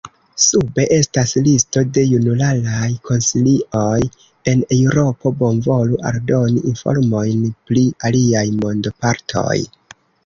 [0.43, 3.99] Sube estas listo de junularaj konsilioj
[4.53, 9.59] en Eŭropo, bonvolu aldoni informojn pri aliaj mondopartoj.